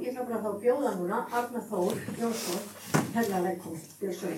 Ég 0.00 0.08
ætla 0.12 0.24
bara 0.28 0.36
að 0.38 0.44
fá 0.44 0.50
bjóða 0.60 0.90
núna, 0.98 1.18
Arna 1.32 1.60
Þór 1.70 1.94
Jónsson, 2.20 2.62
hella 3.14 3.42
velkomin, 3.48 3.84
Björnsson. 4.00 4.36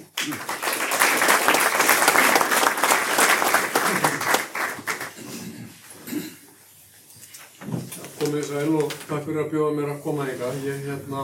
komið 8.19 8.45
sæl 8.45 8.75
og 8.77 8.95
takk 9.09 9.25
fyrir 9.25 9.41
að 9.41 9.53
bjóða 9.53 9.75
mér 9.77 9.91
að 9.93 10.01
koma 10.05 10.25
ykkar. 10.29 10.57
Ég 10.67 10.83
hérna 10.85 11.21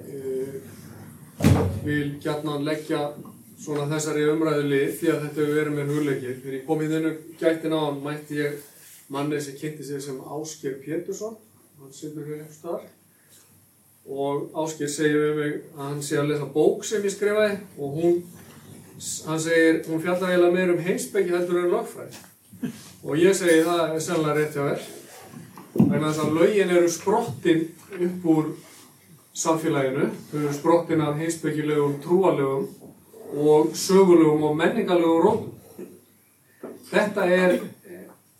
uh, 0.00 0.54
vil 1.84 2.10
gætna 2.22 2.54
leggja 2.64 3.00
svona 3.60 3.88
þessari 3.90 4.24
umræðu 4.30 4.64
lið 4.70 4.94
því 5.00 5.10
að 5.12 5.20
þetta 5.24 5.42
hefur 5.42 5.58
verið 5.58 5.76
mér 5.76 5.92
hugleikið. 5.92 6.38
Þegar 6.40 6.56
ég 6.56 6.64
kom 6.68 6.80
í 6.82 6.88
þennu 6.92 7.12
gættin 7.40 7.76
á 7.76 7.80
hann 7.82 8.00
mætti 8.04 8.40
ég 8.40 8.56
manni 9.12 9.40
sem 9.42 9.58
kynnti 9.60 9.84
sig 9.86 10.02
sem 10.02 10.18
Ásker 10.38 10.78
Pétursson, 10.84 11.36
hann 11.80 11.92
situr 11.92 12.24
hér 12.26 12.40
einhvers 12.40 12.60
staðar. 12.60 12.86
Og 14.06 14.50
Ásker 14.62 14.90
segir 14.90 15.18
við 15.18 15.38
mig 15.40 15.54
að 15.74 15.82
hann 15.82 16.02
sé 16.04 16.18
að 16.20 16.30
lesa 16.30 16.46
bók 16.54 16.84
sem 16.86 17.04
ég 17.04 17.14
skrifaði 17.14 17.56
og 17.76 17.98
hún, 17.98 18.20
hann 19.26 19.42
segir, 19.42 19.80
hún 19.88 20.02
fjallar 20.04 20.30
eiginlega 20.30 20.54
meir 20.54 20.72
um 20.74 20.84
heimsbyggi 20.86 21.34
heldur 21.34 21.64
en 21.64 21.72
lögfræði. 21.74 22.22
Og 23.06 23.18
ég 23.20 23.36
segi 23.36 23.64
það 23.66 23.96
er 23.96 24.04
sannlega 24.06 24.38
rétt 24.38 24.56
hjá 24.56 24.62
þér. 24.70 24.86
Vegna 25.76 26.06
þess 26.08 26.22
að 26.24 26.38
lögin 26.38 26.72
eru 26.78 26.92
sprottin 26.94 27.66
upp 28.06 28.30
úr 28.32 28.48
samfélaginu. 29.36 30.08
Þau 30.30 30.38
eru 30.40 30.54
sprottin 30.56 31.04
af 31.04 31.20
heimsbyggilegum 31.20 31.98
trúalegum 32.04 32.68
og 33.36 33.74
sögulegum 33.76 34.46
og 34.48 34.56
menningalegum 34.56 35.22
rótum. 35.26 35.52
Þetta 36.86 37.26
er, 37.34 37.58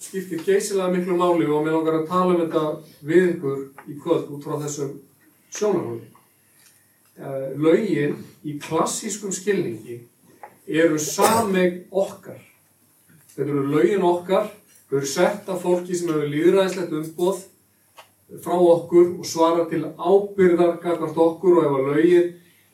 skiptir 0.00 0.42
geysilega 0.44 0.90
miklu 0.92 1.16
máli 1.16 1.46
og 1.48 1.64
mér 1.64 1.78
langar 1.78 2.00
að 2.00 2.08
tala 2.10 2.34
um 2.34 2.42
þetta 2.42 2.64
við 3.06 3.30
ykkur 3.36 3.62
í 3.88 3.96
kvöld 4.02 4.28
út 4.34 4.44
frá 4.44 4.58
þessum 4.64 4.92
sjónarhóli. 5.56 6.04
Lögin 7.56 8.18
í 8.44 8.58
klassískum 8.60 9.32
skilningi 9.32 10.02
eru 10.66 10.98
sameg 11.00 11.86
okkar. 11.90 12.40
Þetta 13.32 13.50
eru 13.50 13.66
lögin 13.72 14.04
okkar, 14.04 14.50
þau 14.88 14.98
eru 15.00 15.08
sett 15.08 15.48
af 15.48 15.62
fólki 15.64 15.96
sem 15.96 16.10
hefur 16.12 16.28
líðræðislegt 16.32 16.92
umboð 17.00 17.44
frá 18.42 18.56
okkur 18.58 19.14
og 19.20 19.26
svara 19.28 19.64
til 19.70 19.84
ábyrðar 19.96 20.76
gagvart 20.82 21.16
okkur 21.16 21.60
og 21.60 21.64
ef 21.64 21.78
að 21.78 21.90
lögin 21.92 22.30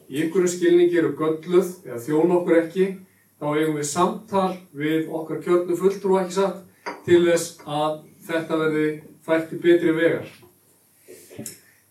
í 0.08 0.22
einhverju 0.24 0.50
skilningi 0.56 0.98
eru 0.98 1.14
gölluð 1.16 1.70
eða 1.86 2.02
þjón 2.02 2.36
okkur 2.40 2.58
ekki, 2.58 2.86
þá 3.38 3.46
eigum 3.52 3.78
við 3.78 3.88
samtal 3.88 4.50
við 4.76 5.10
okkar 5.12 5.42
kjörnu 5.44 5.78
fulltrú 5.78 6.18
ekki 6.20 6.38
satt 6.40 6.62
til 7.06 7.24
þess 7.26 7.58
að 7.66 7.98
þetta 8.26 8.58
verði 8.60 8.86
fært 9.26 9.50
til 9.50 9.60
betri 9.62 9.94
vegar. 9.96 10.30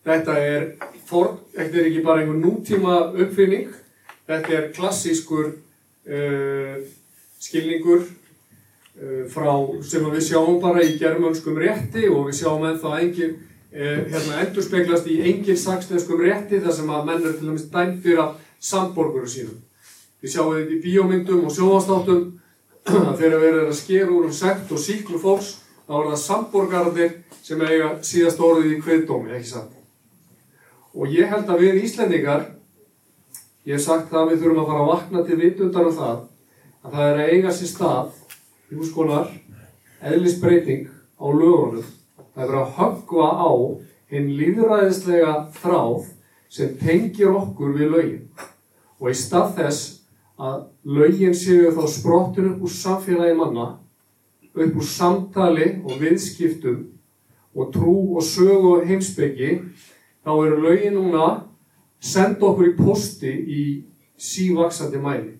Þetta 0.02 0.34
er, 0.42 0.64
for, 1.06 1.36
þetta 1.54 1.78
er 1.78 1.88
ekki 1.90 2.02
bara 2.02 2.22
einhver 2.22 2.40
nútíma 2.40 2.96
uppfinning, 3.22 3.70
þetta 4.26 4.56
er 4.56 4.66
klassískur 4.74 5.52
uh, 5.52 6.80
skilningur 7.42 8.02
uh, 8.02 9.22
frá, 9.30 9.52
sem 9.86 10.08
við 10.10 10.26
sjáum 10.26 10.58
bara 10.62 10.82
í 10.82 10.96
germönskum 10.98 11.60
rétti 11.62 12.08
og 12.10 12.30
við 12.30 12.40
sjáum 12.40 12.66
ennþá 12.66 12.96
engin, 12.98 13.36
uh, 13.70 13.98
hérna 14.10 14.42
endurspeglast 14.42 15.06
í 15.06 15.20
engin 15.22 15.60
saksneskum 15.60 16.22
rétti 16.24 16.60
þar 16.64 16.78
sem 16.80 16.90
að 16.90 17.06
menn 17.06 17.22
eru 17.22 17.36
til 17.38 17.52
dæmis 17.52 17.68
dæmtir 17.70 18.24
af 18.24 18.40
samborguru 18.62 19.30
sínum. 19.30 19.62
Við 20.22 20.34
sjáum 20.34 20.56
þetta 20.58 20.74
í 20.74 20.82
bíómyndum 20.82 21.46
og 21.46 21.54
sjóastáttum 21.54 22.24
að 22.26 22.41
þegar 22.86 23.38
við 23.38 23.48
erum 23.50 23.68
að 23.70 23.78
skera 23.78 24.10
úr 24.10 24.26
um 24.28 24.34
sekt 24.34 24.72
og 24.74 24.80
síklu 24.82 25.20
fólks 25.22 25.52
þá 25.86 25.94
er 25.98 26.08
það 26.08 26.20
samborgarðir 26.22 27.14
sem 27.42 27.62
eiga 27.62 27.92
síðast 28.06 28.42
orðið 28.42 28.74
í 28.76 28.80
kveðdómi, 28.82 29.32
ekki 29.36 29.50
satt. 29.50 29.78
Og 30.92 31.12
ég 31.12 31.30
held 31.32 31.50
að 31.50 31.64
við 31.64 31.80
Íslendingar, 31.86 32.44
ég 33.66 33.78
hef 33.78 33.84
sagt 33.84 34.10
það 34.10 34.20
að 34.22 34.32
við 34.32 34.42
þurfum 34.42 34.62
að 34.62 34.68
fara 34.70 34.82
að 34.82 34.90
vakna 34.92 35.24
til 35.26 35.38
vitundar 35.40 35.88
um 35.88 35.96
það, 35.96 36.18
að 36.82 36.96
það 36.96 37.08
er 37.08 37.22
að 37.22 37.32
eiga 37.32 37.54
sér 37.56 37.70
stað, 37.70 38.12
einhvers 38.70 38.92
konar, 38.96 39.32
eðlisbreyting 40.02 40.86
á 40.92 41.26
lögunum. 41.30 41.88
Það 42.32 42.44
er 42.48 42.58
að 42.58 42.76
höggva 42.78 43.28
á 43.36 43.50
hinn 44.12 44.30
líðræðislega 44.38 45.34
þráð 45.60 46.06
sem 46.52 46.76
tengir 46.80 47.32
okkur 47.36 47.74
við 47.76 47.92
lögin. 47.96 48.24
Og 49.00 49.10
í 49.12 49.16
stað 49.16 49.54
þess 49.58 50.01
að 50.40 50.64
lögin 50.84 51.34
séu 51.36 51.70
þá 51.74 51.84
sprottin 51.90 52.50
upp 52.52 52.64
úr 52.64 52.72
samfélagi 52.72 53.36
manna, 53.38 53.66
upp 54.54 54.76
úr 54.76 54.88
samtali 54.88 55.68
og 55.84 56.00
viðskiptum 56.00 56.84
og 57.52 57.72
trú 57.74 57.96
og 58.16 58.24
sögu 58.24 58.76
og 58.78 58.86
heimsbyggi, 58.88 59.58
þá 60.24 60.32
eru 60.46 60.60
lögin 60.64 60.96
núna 60.96 61.26
senda 62.02 62.48
okkur 62.48 62.72
í 62.72 62.76
posti 62.78 63.32
í 63.32 63.62
sívaksandi 64.18 65.00
mæli. 65.02 65.34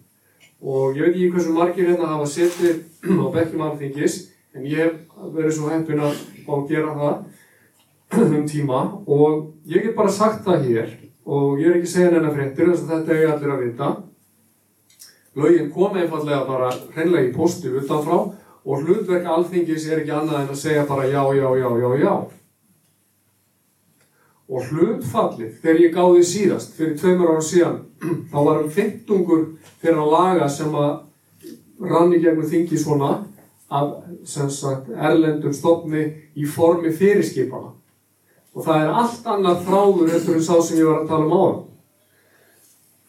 Og 0.63 0.95
ég 0.95 1.09
veit 1.09 1.17
ekki 1.17 1.31
hversu 1.33 1.55
margir 1.57 1.89
hérna 1.89 2.13
hafa 2.13 2.29
setið 2.29 2.85
á 3.03 3.27
bekkjum 3.35 3.65
alþingis, 3.67 4.19
en 4.55 4.67
ég 4.69 4.85
hef 4.85 5.33
verið 5.33 5.57
svo 5.57 5.71
heppin 5.73 6.03
að 6.05 6.19
fá 6.45 6.53
að 6.59 6.69
gera 6.71 6.93
það 6.99 7.41
um 8.21 8.47
tíma 8.47 8.81
og 9.07 9.55
ég 9.65 9.87
get 9.87 9.97
bara 9.97 10.13
sagt 10.13 10.45
það 10.45 10.67
hér 10.69 10.91
og 11.25 11.61
ég 11.61 11.71
er 11.71 11.77
ekki 11.79 11.89
að 11.89 11.93
segja 11.95 12.11
neina 12.13 12.33
fréttir 12.35 12.69
þess 12.69 12.85
að 12.85 12.91
þetta 12.93 13.15
er 13.17 13.31
allir 13.33 13.53
að 13.55 13.63
vita. 13.63 13.89
Lögin 15.35 15.71
kom 15.73 15.97
einfallega 15.97 16.45
bara 16.45 16.69
hreinlega 16.95 17.31
í 17.31 17.35
posti 17.35 17.73
utanfrá 17.73 18.19
og 18.63 18.85
hlutverk 18.85 19.27
alþingis 19.27 19.89
er 19.89 20.03
ekki 20.03 20.13
annað 20.15 20.43
en 20.43 20.53
að 20.53 20.61
segja 20.61 20.85
bara 20.89 21.09
já, 21.09 21.23
já, 21.35 21.49
já, 21.59 21.69
já, 21.83 21.91
já. 22.03 22.15
Og 24.53 24.69
hlutfallið, 24.69 25.55
þegar 25.63 25.81
ég 25.81 25.95
gáði 25.97 26.25
síðast, 26.29 26.75
fyrir 26.77 26.99
tveimur 27.01 27.33
ára 27.33 27.45
síðan, 27.47 27.79
þá 28.31 28.37
var 28.37 28.61
um 28.61 28.71
fyntungur 28.71 29.47
fyrir 29.81 30.03
að 30.03 30.13
laga 30.13 30.49
sem 30.53 30.75
að 30.77 30.93
rann 31.83 32.13
í 32.13 32.21
gegnum 32.23 32.49
þingi 32.49 32.79
svona 32.79 33.15
af 33.73 33.95
sagt, 34.29 34.91
erlendum 34.93 35.55
stofni 35.57 36.05
í 36.37 36.45
formi 36.45 36.93
fyrirskipana. 36.93 37.73
Og 38.53 38.67
það 38.67 38.83
er 38.83 38.97
allt 39.01 39.29
annað 39.33 39.63
þráður 39.67 40.17
eftir 40.19 40.37
en 40.37 40.45
sá 40.45 40.57
sem 40.61 40.83
ég 40.83 40.91
var 40.91 41.01
að 41.01 41.09
tala 41.09 41.25
um 41.25 41.37
áður. 41.39 41.61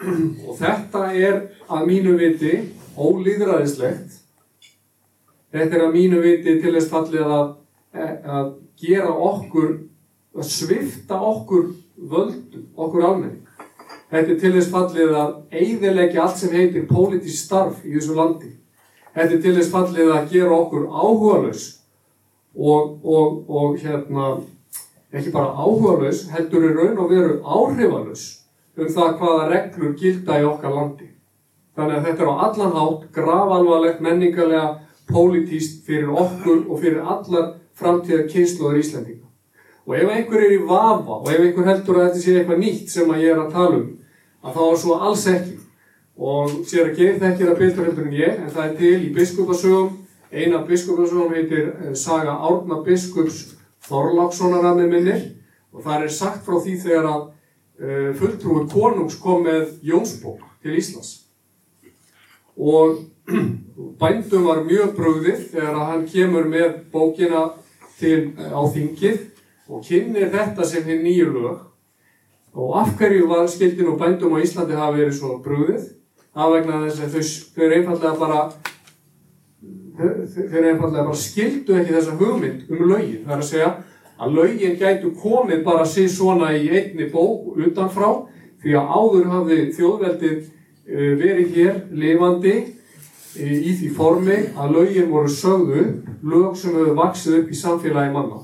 Og 0.03 0.58
þetta 0.59 1.06
er 1.16 1.40
að 1.72 1.88
mínu 1.88 2.16
viti 2.19 2.53
ólýðræðislegt. 2.97 4.19
Þetta 5.53 5.78
er 5.78 5.86
að 5.86 5.96
mínu 5.96 6.22
viti 6.24 6.58
til 6.62 6.74
þess 6.74 6.90
fallið 6.91 7.34
að, 7.38 7.53
að 7.94 8.52
gera 8.81 9.13
okkur 9.13 9.72
að 10.34 10.50
svifta 10.50 11.19
okkur 11.22 11.69
völdum, 11.96 12.66
okkur 12.75 13.06
almenning. 13.06 13.40
Þetta 14.13 14.34
er 14.34 14.42
til 14.42 14.53
þess 14.58 14.74
fallið 14.74 15.16
að 15.18 15.62
eigðilegja 15.62 16.25
allt 16.25 16.42
sem 16.42 16.53
heitir 16.53 16.90
pólitísk 16.90 17.46
starf 17.46 17.81
í 17.86 17.96
þessu 17.96 18.18
landi. 18.18 18.52
Þetta 19.13 19.38
er 19.38 19.42
til 19.46 19.56
þess 19.59 19.74
fallið 19.74 20.13
að 20.13 20.30
gera 20.34 20.58
okkur 20.58 20.88
áhugaðlaus 20.90 21.66
og, 22.53 22.97
og, 23.06 23.44
og 23.50 23.78
hérna, 23.81 24.30
ekki 25.13 25.34
bara 25.34 25.53
áhugaðlaus, 25.53 26.28
heldur 26.34 26.66
í 26.66 26.74
raun 26.74 27.02
og 27.02 27.13
veru 27.13 27.38
áhrifalaus 27.46 28.43
um 28.78 28.94
það 28.95 29.17
hvaða 29.19 29.50
reglur 29.51 29.97
gilda 29.97 30.39
í 30.41 30.47
okkar 30.47 30.73
landi. 30.73 31.09
Þannig 31.73 31.97
að 31.97 32.07
þetta 32.07 32.23
er 32.23 32.29
á 32.29 32.35
allan 32.45 32.75
hátt 32.78 33.06
grafalvarlegt 33.16 34.01
menningarlega 34.06 34.67
pólitíst 35.09 35.84
fyrir 35.88 36.11
okkur 36.13 36.66
og 36.69 36.79
fyrir 36.81 37.01
allar 37.01 37.53
framtíðar 37.78 38.28
kynsluður 38.29 38.79
Íslandinga. 38.81 39.28
Og 39.83 39.97
ef 39.97 40.12
einhver 40.13 40.45
er 40.45 40.53
í 40.56 40.62
vafa 40.63 41.17
og 41.19 41.31
ef 41.31 41.41
einhver 41.41 41.67
heldur 41.67 42.00
að 42.00 42.07
þetta 42.07 42.23
sé 42.23 42.38
eitthvað 42.38 42.62
nýtt 42.62 42.94
sem 42.94 43.09
að 43.12 43.25
ég 43.25 43.33
er 43.33 43.41
að 43.41 43.56
tala 43.57 43.79
um, 43.81 43.89
að 44.44 44.56
þá 44.56 44.63
er 44.67 44.79
svo 44.83 45.00
alls 45.07 45.25
ekki. 45.33 45.57
Og 46.13 46.53
sér 46.69 46.91
að 46.91 46.97
gerir 47.00 47.19
þekkir 47.19 47.51
að 47.51 47.59
betur 47.59 47.88
heldur 47.88 48.07
en 48.07 48.16
ég, 48.16 48.38
en 48.38 48.53
það 48.53 48.67
er 48.67 48.75
til 48.79 48.95
í 49.01 49.12
biskupasögum. 49.17 49.91
Eina 50.31 50.62
biskupasögum 50.67 51.33
heitir 51.33 51.95
Saga 52.00 52.38
Árna 52.38 52.79
biskups 52.85 53.41
Þorlákssonar 53.83 54.69
að 54.69 54.83
með 54.83 54.94
minnir. 54.94 55.23
Og 55.73 55.83
það 55.83 56.06
er 56.06 56.13
sagt 56.16 56.45
frá 56.45 56.59
því 56.62 56.78
þegar 56.85 57.09
að 57.09 57.24
fulltrúi 57.80 58.68
konungs 58.70 59.16
kom 59.22 59.44
með 59.48 59.80
Jónsbók 59.84 60.44
til 60.64 60.78
Íslands. 60.78 61.24
Og 62.58 63.00
bændum 64.02 64.48
var 64.48 64.64
mjög 64.68 64.96
bröðið 64.98 65.46
þegar 65.54 65.78
að 65.78 65.90
hann 65.92 66.08
kemur 66.10 66.50
með 66.50 66.74
bókina 66.94 67.44
til, 68.00 68.34
uh, 68.38 68.52
á 68.54 68.62
þingið 68.74 69.22
og 69.72 69.86
kynir 69.88 70.31
þetta 70.34 70.68
sem 70.68 70.86
hinn 70.88 71.04
nýju 71.06 71.31
lög. 71.34 71.64
Og 72.54 72.75
af 72.78 72.94
hverju 73.00 73.28
var 73.31 73.48
skildin 73.50 73.90
og 73.94 73.98
bændum 74.02 74.36
á 74.38 74.44
Íslandi 74.44 74.78
hafa 74.78 74.98
verið 74.98 75.18
svo 75.18 75.40
brúðið 75.44 75.90
af 76.34 76.54
vegna 76.54 76.84
þess 76.86 77.02
að 77.02 77.16
þau, 77.16 77.24
þau 77.56 77.64
er 77.66 77.75
einfallega 77.78 78.14
bara 78.20 78.44
þau 79.94 80.58
er 80.60 80.68
einfallega 80.72 81.08
bara 81.08 81.18
skildu 81.18 81.78
ekki 81.80 81.96
þessa 81.96 82.18
hugmynd 82.20 82.70
um 82.70 82.86
lögin. 82.92 83.24
Það 83.25 83.34
er 83.34 83.42
að 83.42 83.50
segja 83.50 83.72
að 84.21 84.38
lögin 84.38 84.77
gætu 84.80 85.13
komið 85.19 85.63
bara 85.65 85.86
sér 85.89 86.10
svona 86.12 86.54
í 86.57 86.69
einni 86.69 87.10
bók 87.12 87.57
utanfrá 87.57 88.12
því 88.63 88.77
að 88.80 88.94
áður 89.00 89.30
hafði 89.33 89.60
þjóðveldið 89.77 90.39
verið 91.19 91.57
hér 91.57 91.83
lifandi 91.92 92.56
í 93.33 93.75
því 93.80 93.92
formi 93.98 94.39
að 94.54 94.75
lögin 94.77 95.12
voru 95.12 95.31
sögðu 95.31 95.86
lög 96.21 96.57
sem 96.60 96.75
hefur 96.75 96.98
vaksið 97.00 97.39
upp 97.42 97.54
í 97.54 97.62
samfélagi 97.63 98.13
manna 98.13 98.44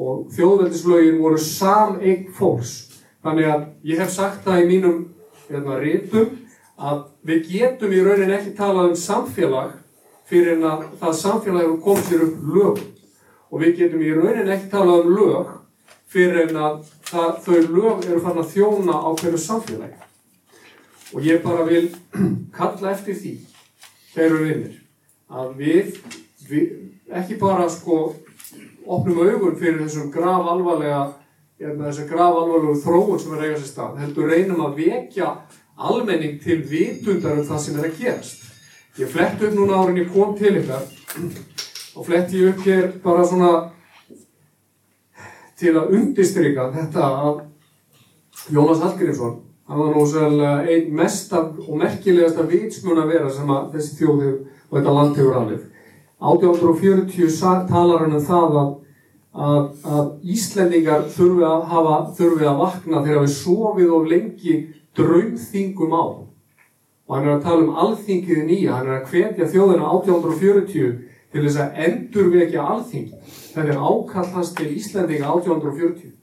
og 0.00 0.30
þjóðveldislögin 0.34 1.18
voru 1.20 1.38
sameign 1.38 2.28
fólks. 2.36 3.00
Þannig 3.20 3.50
að 3.52 3.64
ég 3.90 4.00
hef 4.00 4.12
sagt 4.14 4.46
það 4.46 4.62
í 4.62 4.68
mínum 4.70 5.00
hérna, 5.50 5.76
rítum 5.82 6.30
að 6.80 7.02
við 7.26 7.50
getum 7.50 7.92
í 7.92 8.00
raunin 8.04 8.32
ekki 8.32 8.54
talað 8.56 8.94
um 8.94 8.96
samfélag 8.96 9.74
fyrir 10.30 10.54
en 10.56 10.64
að 10.70 10.86
það 11.02 11.18
samfélag 11.18 11.66
hefur 11.66 11.82
komið 11.84 12.08
sér 12.08 12.24
upp 12.28 12.48
lög. 12.54 12.80
Og 13.50 13.64
við 13.64 13.80
getum 13.82 14.02
í 14.04 14.12
raunin 14.14 14.50
ekki 14.54 14.70
talað 14.70 15.04
um 15.04 15.14
lög 15.16 15.54
fyrir 16.10 16.48
en 16.48 16.58
að 16.58 16.80
það, 17.10 17.30
þau 17.44 17.58
lög 17.74 18.06
eru 18.06 18.22
fann 18.24 18.40
að 18.42 18.52
þjóna 18.54 18.96
á 19.02 19.08
hverju 19.18 19.42
samfélagi. 19.42 20.08
Og 21.10 21.26
ég 21.26 21.42
bara 21.42 21.66
vil 21.66 21.88
kalla 22.58 22.92
eftir 22.94 23.18
því, 23.18 23.34
þeirru 24.14 24.42
vinnir, 24.44 24.76
að 25.30 25.54
við, 25.58 25.96
við 26.50 27.16
ekki 27.20 27.38
bara 27.40 27.66
sko 27.70 28.02
opnum 28.90 29.22
augun 29.22 29.58
fyrir 29.58 29.82
þessum 29.84 30.10
graf 30.14 30.46
alvarlega, 30.50 31.08
þessu 31.60 32.06
graf 32.10 32.38
alvarlegu 32.38 32.78
þróun 32.84 33.22
sem 33.22 33.34
er 33.36 33.48
eiga 33.48 33.58
sér 33.58 33.70
stað, 33.72 33.98
heldur 34.04 34.30
reynum 34.30 34.62
að 34.66 34.78
vekja 34.84 35.32
almenning 35.80 36.38
til 36.42 36.60
vitundar 36.70 37.38
um 37.40 37.46
það 37.48 37.64
sem 37.64 37.78
er 37.80 37.88
að 37.90 37.98
gerast. 37.98 38.46
Ég 38.98 39.10
flett 39.10 39.42
upp 39.42 39.54
núna 39.56 39.78
árin 39.80 40.00
ég 40.02 40.10
kom 40.14 40.34
til 40.38 40.56
ykkar 40.60 40.86
og 41.96 42.06
flett 42.06 42.32
ég 42.34 42.52
upp 42.52 42.64
hér 42.66 42.90
bara 43.04 43.26
svona 43.26 43.52
til 45.60 45.74
að 45.76 45.94
undistrykka 45.98 46.70
þetta 46.74 47.06
að 47.06 47.40
Jónas 48.50 48.82
Hallgrímsson 48.82 49.40
hann 49.70 49.78
var 49.78 50.06
svolítið 50.08 50.70
einn 50.74 50.94
mesta 50.98 51.42
og 51.46 51.74
merkilegasta 51.78 52.46
vitsmun 52.50 53.02
að 53.02 53.12
vera 53.14 53.30
sem 53.30 53.50
að 53.54 53.68
þessi 53.76 53.98
þjóði 54.00 54.30
og 54.70 54.72
þetta 54.78 54.94
land 54.96 55.18
hefur 55.18 55.36
alveg. 55.40 55.60
1840 56.20 57.68
talar 57.68 58.02
hann 58.04 58.16
um 58.16 58.24
það 58.24 58.56
að, 58.60 58.72
að, 59.32 59.68
að 59.94 60.32
Íslendingar 60.34 61.06
þurfi 61.14 61.46
að, 61.46 61.62
hafa, 61.70 62.00
þurfi 62.18 62.48
að 62.50 62.58
vakna 62.64 63.04
þegar 63.04 63.22
við 63.24 63.36
sofið 63.36 63.94
of 63.96 64.10
lengi 64.10 64.56
draumþingum 64.98 65.94
á. 65.94 66.04
Og 67.06 67.16
hann 67.16 67.28
er 67.28 67.36
að 67.36 67.46
tala 67.46 67.64
um 67.64 67.78
alþingið 67.84 68.42
nýja, 68.50 68.74
hann 68.74 68.90
er 68.90 68.98
að 68.98 69.14
hvetja 69.14 69.48
þjóðina 69.54 69.86
1840 69.86 70.92
til 71.30 71.44
þess 71.44 71.60
að 71.62 71.82
endurvekja 71.86 72.64
alþingi. 72.74 73.18
Þetta 73.54 73.74
er 73.74 73.82
ákall 73.82 74.30
hans 74.34 74.54
til 74.58 74.70
Íslendinga 74.76 75.34
1840. 75.34 76.14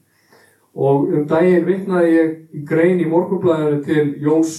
Og 0.78 1.08
um 1.10 1.28
daginn 1.28 1.66
vitnaði 1.66 2.10
ég 2.14 2.66
grein 2.68 3.00
í 3.02 3.08
morgunblæðinu 3.08 3.80
til 3.86 4.10
Jóns 4.22 4.56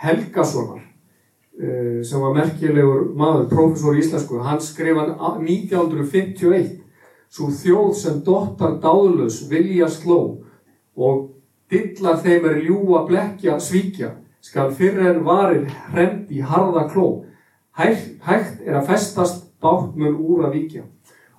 Helgasonar 0.00 0.80
eh, 0.80 2.00
sem 2.06 2.22
var 2.22 2.34
merkilegur 2.34 3.10
maður, 3.14 3.48
profesor 3.52 3.96
í 3.96 4.02
íslensku. 4.02 4.40
Hann 4.42 4.62
skrifa 4.64 5.04
1951 5.38 6.78
svo 7.30 7.50
þjóð 7.54 7.92
sem 7.98 8.22
dottar 8.26 8.80
dáðlös 8.82 9.44
vilja 9.50 9.86
sló 9.92 10.40
og 10.98 11.28
dillar 11.70 12.18
þeim 12.24 12.48
er 12.50 12.62
ljúa 12.64 13.04
blekja 13.06 13.60
svíkja 13.62 14.16
skal 14.42 14.72
fyrir 14.74 15.12
en 15.12 15.22
varir 15.24 15.68
hrend 15.92 16.32
í 16.32 16.40
harða 16.42 16.86
kló. 16.90 17.26
Hægt 17.76 18.64
er 18.66 18.80
að 18.80 18.88
festast 18.88 19.49
bátmun 19.62 20.18
úr 20.18 20.46
að 20.48 20.56
víkja. 20.58 20.84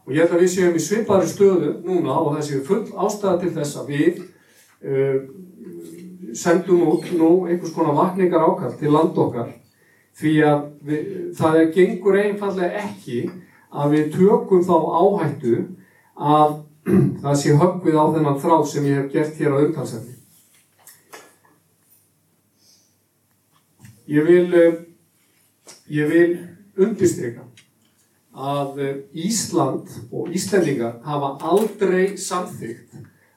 Og 0.06 0.16
ég 0.16 0.24
held 0.24 0.36
að 0.36 0.44
við 0.44 0.54
séum 0.56 0.78
í 0.78 0.82
svipaðri 0.82 1.30
stöðu 1.30 1.72
núna 1.86 2.18
og 2.18 2.36
það 2.36 2.46
séu 2.48 2.62
full 2.66 2.84
ástæða 2.90 3.38
til 3.42 3.52
þess 3.58 3.78
að 3.82 3.92
við 3.92 4.22
uh, 4.22 5.18
sendum 6.38 6.88
út 6.90 7.12
nú 7.18 7.32
einhvers 7.48 7.74
konar 7.76 7.98
vakningar 7.98 8.46
ákall 8.48 8.74
til 8.80 8.94
land 8.94 9.18
okkar 9.20 9.52
því 10.18 10.34
að 10.48 10.64
við, 10.88 11.06
það 11.38 11.60
er 11.60 11.72
gengur 11.76 12.20
einfallega 12.20 12.84
ekki 12.86 13.22
að 13.72 13.96
við 13.96 14.10
tökum 14.16 14.66
þá 14.68 14.76
áhættu 15.02 15.60
að 16.16 16.58
það 17.22 17.38
sé 17.38 17.56
höggvið 17.62 18.00
á 18.02 18.06
þennan 18.16 18.42
þráð 18.42 18.66
sem 18.72 18.90
ég 18.90 19.00
hef 19.00 19.14
gert 19.14 19.38
hér 19.40 19.56
á 19.56 19.62
umtalsefni. 19.62 20.18
Ég 24.12 24.26
vil, 24.28 24.48
ég 25.88 26.10
vil 26.12 26.32
undirstryka 26.82 27.46
að 28.32 28.80
Ísland 29.12 29.90
og 30.12 30.32
Íslendingar 30.32 31.02
hafa 31.04 31.34
aldrei 31.52 32.18
samþygt 32.18 32.96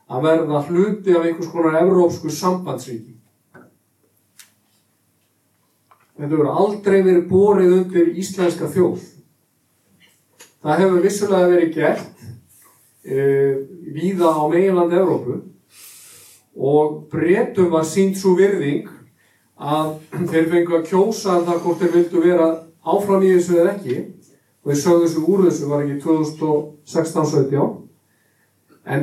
að 0.08 0.26
verða 0.28 0.62
hluti 0.68 1.16
af 1.16 1.26
einhvers 1.26 1.50
konar 1.50 1.80
evrópsku 1.80 2.30
sambandsríki. 2.30 3.14
Þetta 6.14 6.30
verður 6.30 6.50
aldrei 6.52 7.00
verið 7.02 7.24
borið 7.26 7.72
undir 7.80 8.12
íslenska 8.22 8.68
þjóð. 8.70 9.00
Það 10.62 10.82
hefur 10.84 11.02
vissulega 11.04 11.48
verið 11.50 11.72
gert 11.74 12.22
e, 13.02 13.24
víða 13.96 14.30
á 14.30 14.42
meginlandi 14.48 15.00
Evrópu 15.00 15.40
og 16.54 17.08
breytum 17.10 17.72
var 17.72 17.84
sínt 17.88 18.16
svo 18.20 18.36
virðing 18.38 18.86
að 19.58 19.96
þeir 20.30 20.48
fengu 20.52 20.78
að 20.78 20.86
kjósa 20.92 21.40
það 21.42 21.60
hvort 21.64 21.82
þeir 21.82 21.92
vildu 21.98 22.22
vera 22.22 22.48
áfram 22.84 23.26
í 23.26 23.34
þessu 23.34 23.58
eða 23.58 23.74
ekki 23.74 23.98
og 24.64 24.70
þeir 24.72 24.80
sögðu 24.80 25.04
þessu 25.04 25.20
úr 25.28 25.44
þessu 25.44 25.70
var 25.70 25.84
ekki 25.84 26.00
2016-17 26.02 27.70
en 28.84 29.02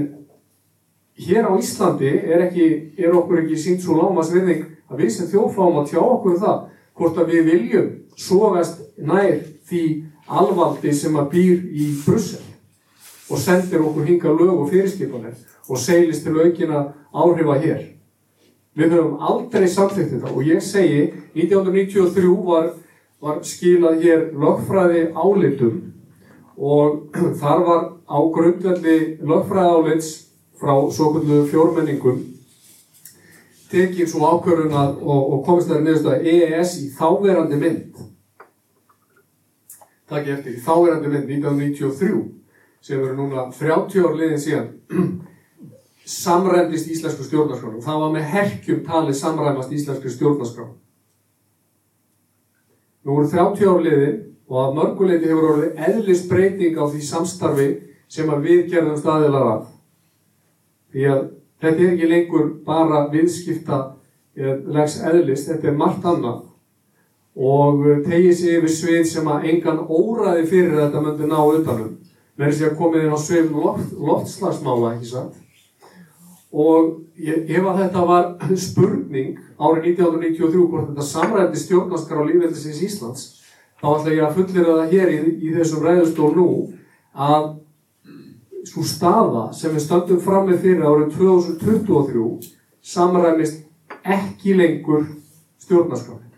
hér 1.21 1.45
á 1.45 1.53
Íslandi 1.57 2.09
er, 2.09 2.47
ekki, 2.47 2.67
er 2.97 3.13
okkur 3.13 3.43
ekki 3.43 3.57
sínt 3.61 3.83
svo 3.85 3.93
lámas 3.99 4.33
virðing 4.33 4.65
að 4.89 5.03
við 5.03 5.11
sem 5.15 5.29
þjófáum 5.31 5.81
að 5.81 5.89
tjá 5.93 6.01
okkur 6.01 6.35
um 6.35 6.41
það 6.41 6.57
hvort 6.97 7.19
að 7.21 7.33
við 7.33 7.51
viljum 7.51 7.89
sógast 8.17 8.81
nær 8.97 9.37
því 9.69 9.83
alvaldi 10.31 10.93
sem 10.95 11.15
að 11.19 11.29
býr 11.35 11.57
í 11.71 11.91
Brussel 12.05 12.43
og 13.31 13.39
sendir 13.39 13.83
okkur 13.85 14.07
hinga 14.09 14.33
lög 14.35 14.53
og 14.57 14.69
fyrirskipanir 14.71 15.37
og 15.69 15.79
seilist 15.79 16.25
til 16.25 16.35
aukina 16.35 16.91
áhrifa 17.13 17.57
hér. 17.63 17.81
Við 18.75 18.93
höfum 18.95 19.19
aldrei 19.19 19.67
samþýtt 19.67 20.15
þetta 20.15 20.31
og 20.31 20.47
ég 20.47 20.63
segi 20.63 21.01
1993 21.35 22.31
var, 22.47 22.71
var 23.21 23.41
skilað 23.45 24.01
hér 24.01 24.27
lögfræði 24.33 25.05
álitum 25.13 25.79
og 26.57 27.15
þar 27.41 27.63
var 27.67 27.87
á 28.09 28.17
grundvelli 28.33 28.97
lögfræði 29.21 29.77
álits 29.77 30.11
frá 30.61 30.73
svo 30.93 31.13
kvöldu 31.13 31.45
fjórmenningum 31.49 32.21
tekið 33.71 34.09
svo 34.11 34.27
ákvörðun 34.27 34.75
að 34.75 34.99
og, 34.99 35.21
og 35.33 35.43
komist 35.47 35.69
það 35.71 35.85
nefnst 35.85 36.09
að 36.11 36.25
EES 36.27 36.73
í 36.81 36.87
þáverandi 36.97 37.59
mynd. 37.61 38.01
Takk 40.11 40.27
ég 40.27 40.35
eftir, 40.35 40.57
í 40.57 40.63
þáverandi 40.65 41.11
mynd 41.13 41.31
1993 41.37 42.21
sem 42.83 42.99
eru 42.99 43.15
núna 43.15 43.47
30 43.55 44.03
ár 44.03 44.17
liðin 44.17 44.41
síðan 44.43 44.69
samræmdist 46.21 46.89
íslensku 46.91 47.23
stjórnarskrán 47.27 47.77
og 47.77 47.85
það 47.85 48.03
var 48.03 48.15
með 48.15 48.29
herkjum 48.33 48.81
talið 48.87 49.19
samræmast 49.21 49.75
íslensku 49.77 50.11
stjórnarskrán 50.11 50.73
nú 53.05 53.19
eru 53.19 53.29
30 53.31 53.67
ár 53.71 53.83
liðin 53.85 54.17
og 54.51 54.57
að 54.63 54.73
mörguleiti 54.79 55.29
hefur 55.29 55.51
orðið 55.53 55.85
eðlist 55.89 56.29
breyting 56.29 56.79
á 56.79 56.85
því 56.85 57.03
samstarfi 57.07 57.69
sem 58.11 58.29
að 58.29 58.47
við 58.47 58.65
gerðum 58.73 58.99
staðilar 58.99 59.51
af 59.51 59.69
því 60.91 61.05
að 61.11 61.21
Þetta 61.61 61.83
er 61.83 61.91
ekki 61.93 62.07
lengur 62.09 62.47
bara 62.65 63.03
viðskipta 63.11 63.81
legs 64.73 64.97
eðlist, 65.05 65.51
þetta 65.51 65.69
er 65.69 65.75
margt 65.77 66.07
annað 66.09 66.47
og 67.37 67.83
tegið 68.07 68.33
sér 68.37 68.55
yfir 68.57 68.73
svið 68.73 69.03
sem 69.11 69.27
að 69.29 69.45
engan 69.51 69.83
óraði 69.85 70.47
fyrir 70.49 70.79
þetta 70.79 71.03
myndi 71.03 71.29
ná 71.29 71.37
utanum. 71.43 71.91
Verður 72.39 72.57
sér 72.57 72.71
að 72.71 72.79
komið 72.79 73.05
inn 73.05 73.13
á 73.13 73.19
svið 73.21 73.53
loft, 73.53 73.93
loftslagsmála, 73.93 74.95
ekki 74.95 75.11
satt? 75.11 75.37
Og 76.51 76.89
ef 77.21 77.65
að 77.67 77.79
þetta 77.83 78.03
var 78.09 78.27
spurning 78.57 79.39
árið 79.59 79.91
1993 79.93 80.67
hvort 80.71 80.89
þetta 80.89 81.07
samrændi 81.07 81.61
stjórnaskar 81.61 82.21
á 82.21 82.27
lífveldisins 82.27 82.81
Íslands, 82.87 83.25
þá 83.81 83.87
ætla 83.95 84.15
ég 84.15 84.27
að 84.27 84.37
fullera 84.39 84.77
það 84.81 84.95
hér 84.95 85.11
í, 85.13 85.19
í 85.47 85.53
þessum 85.57 85.85
ræðustól 85.85 86.31
nú 86.37 86.47
að 87.11 87.49
svo 88.67 88.83
staða 88.85 89.47
sem 89.57 89.73
við 89.73 89.85
stöndum 89.85 90.21
fram 90.21 90.47
með 90.49 90.65
fyrir 90.65 90.85
árið 90.85 91.15
2023 91.17 92.51
samræmist 92.81 93.63
ekki 94.01 94.55
lengur 94.57 95.07
stjórnarskapin. 95.61 96.29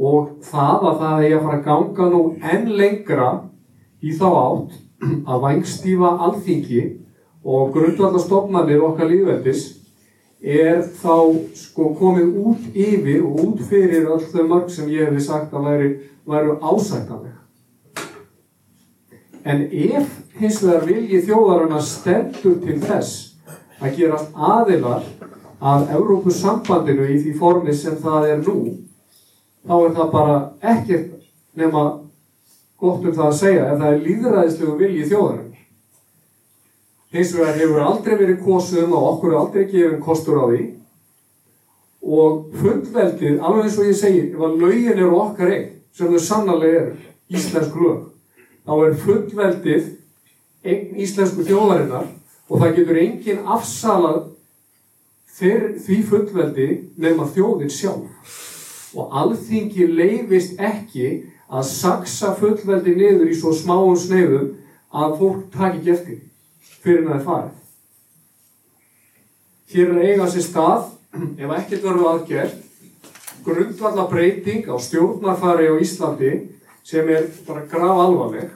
Og 0.00 0.36
það 0.44 0.86
að 0.90 1.00
það 1.02 1.24
er 1.24 1.34
að 1.36 1.44
fara 1.46 1.58
að 1.58 1.66
ganga 1.66 2.08
nú 2.12 2.22
enn 2.52 2.70
lengra 2.78 3.30
í 4.00 4.14
þá 4.16 4.28
átt 4.30 4.78
að 5.00 5.42
vangstífa 5.44 6.12
alþingi 6.26 6.84
og 7.44 7.72
grundvallarstofnarnir 7.74 8.82
okkar 8.84 9.08
lífveldis 9.08 9.66
er 10.40 10.80
þá 10.82 11.16
sko 11.56 11.90
komið 11.98 12.36
út 12.40 12.68
yfir 12.72 13.24
og 13.24 13.42
út 13.44 13.62
fyrir 13.68 14.08
öll 14.08 14.24
þau 14.32 14.46
mörg 14.48 14.70
sem 14.72 14.88
ég 14.88 15.08
hefði 15.08 15.24
sagt 15.24 15.54
að 15.54 15.68
væri, 15.68 15.90
væri 16.24 16.56
ásættanlega. 16.60 17.36
En 19.44 19.66
ef 19.72 20.16
hins 20.40 20.60
vegar 20.62 20.86
vilji 20.88 21.22
þjóðarana 21.24 21.80
stendur 21.84 22.58
til 22.64 22.78
þess 22.80 23.36
að 23.80 23.96
gerast 23.96 24.36
aðilar 24.36 25.04
að 25.60 25.92
Európusambandinu 25.96 27.08
í 27.08 27.18
því 27.20 27.34
formi 27.36 27.74
sem 27.76 27.96
það 28.00 28.28
er 28.34 28.42
nú, 28.44 28.56
þá 29.68 29.74
er 29.76 29.94
það 29.96 30.12
bara 30.12 30.36
ekkert 30.60 31.10
nema 31.56 31.84
gott 32.80 33.04
um 33.04 33.12
það 33.12 33.26
að 33.26 33.38
segja 33.40 33.66
ef 33.68 33.80
það 33.80 33.92
er 33.92 34.04
líðræðislegu 34.06 34.76
vilji 34.80 35.08
þjóðarinnar. 35.10 35.49
Hins 37.14 37.32
vegar 37.34 37.58
hefur 37.58 37.82
aldrei 37.84 38.16
verið 38.16 38.42
kosið 38.44 38.84
um 38.84 38.94
og 38.98 39.08
okkur 39.14 39.32
er 39.32 39.40
aldrei 39.40 39.64
gefið 39.70 39.98
kostur 40.04 40.38
á 40.38 40.44
því 40.50 40.60
og 42.00 42.36
fullveldið, 42.56 43.40
alveg 43.44 43.66
eins 43.66 43.78
og 43.78 43.88
ég 43.90 43.96
segi, 43.98 44.20
ef 44.32 44.44
að 44.46 44.60
lögin 44.62 44.94
eru 44.94 45.18
okkar 45.20 45.50
einn, 45.52 45.66
sem 45.92 46.08
þau 46.08 46.22
sannarlega 46.24 46.78
eru, 46.80 46.94
íslensk 47.28 47.74
lög, 47.76 48.06
þá 48.64 48.72
er 48.86 48.96
fullveldið 49.02 49.90
einn 50.64 51.00
íslensku 51.00 51.44
þjóðarinnar 51.48 52.08
og 52.50 52.62
það 52.62 52.78
getur 52.78 53.00
enginn 53.02 53.44
afsalað 53.48 54.22
því 55.40 55.98
fullveldi 56.08 56.68
nefn 57.00 57.22
að 57.24 57.36
þjóðin 57.36 57.72
sjálf. 57.72 58.32
Og 58.96 59.12
alþingi 59.20 59.86
leifist 59.86 60.58
ekki 60.60 61.12
að 61.50 61.68
saksa 61.68 62.34
fullveldi 62.38 62.96
niður 62.96 63.30
í 63.30 63.36
svo 63.38 63.54
smáum 63.56 63.96
sneiðum 63.98 64.50
að 64.90 65.16
fólk 65.20 65.46
taki 65.54 65.94
ekki 65.94 66.18
fyrir 66.84 67.06
það 67.06 67.16
er 67.16 67.24
farið. 67.26 67.56
Hér 69.70 69.92
er 69.94 70.02
eiga 70.08 70.28
sér 70.30 70.46
stað, 70.46 70.88
ef 71.42 71.54
ekkert 71.58 71.86
verður 71.86 72.10
aðgert, 72.14 72.56
grundvalla 73.44 74.06
breyting 74.10 74.68
á 74.68 74.76
stjórnarfari 74.82 75.70
á 75.70 75.74
Íslandi 75.80 76.32
sem 76.84 77.08
er 77.08 77.28
bara 77.46 77.66
graf 77.70 78.04
alvarleg. 78.04 78.50